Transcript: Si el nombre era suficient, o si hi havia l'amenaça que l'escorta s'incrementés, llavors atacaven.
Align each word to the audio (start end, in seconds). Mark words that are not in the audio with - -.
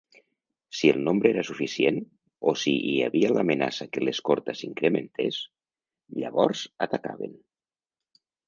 Si 0.77 0.87
el 0.93 1.01
nombre 1.07 1.29
era 1.33 1.43
suficient, 1.49 1.99
o 2.51 2.55
si 2.63 2.73
hi 2.87 2.95
havia 3.09 3.31
l'amenaça 3.35 3.89
que 3.93 4.05
l'escorta 4.07 4.57
s'incrementés, 4.63 5.41
llavors 6.23 6.65
atacaven. 6.89 7.41